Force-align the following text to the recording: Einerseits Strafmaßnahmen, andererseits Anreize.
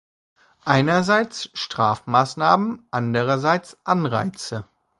Einerseits 0.65 1.51
Strafmaßnahmen, 1.53 2.87
andererseits 2.89 3.77
Anreize. 3.85 4.65